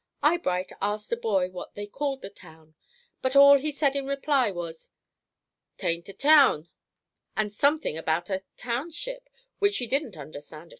Eyebright 0.23 0.71
asked 0.81 1.11
a 1.11 1.15
boy 1.15 1.51
what 1.51 1.75
they 1.75 1.85
called 1.85 2.23
the 2.23 2.31
town, 2.31 2.73
but 3.21 3.35
all 3.35 3.59
he 3.59 3.71
said 3.71 3.95
in 3.95 4.07
reply 4.07 4.49
was, 4.49 4.89
"'Tain't 5.77 6.09
a 6.09 6.13
teown" 6.13 6.69
and 7.37 7.53
something 7.53 7.99
about 7.99 8.27
a 8.31 8.41
"Teownship," 8.57 9.27
which 9.59 9.75
she 9.75 9.85
didn't 9.85 10.15
at 10.15 10.17
all 10.17 10.23
understand. 10.23 10.69